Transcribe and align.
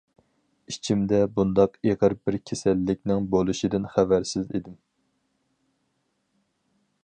ئىچىمدە 0.71 1.19
بۇنداق 1.35 1.75
ئېغىر 1.89 2.15
بىر 2.29 2.39
كېسەللىكنىڭ 2.51 3.29
بولۇشىدىن 3.35 3.87
خەۋەرسىز 3.97 4.49
ئىدىم. 4.49 4.81